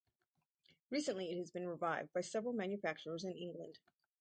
Recently 0.89 1.29
it 1.29 1.37
has 1.37 1.51
been 1.51 1.67
revived 1.69 2.11
by 2.11 2.21
several 2.21 2.53
manufacturers 2.53 3.23
in 3.23 3.33
England. 3.37 3.77